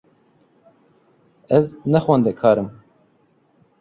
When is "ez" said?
1.57-1.67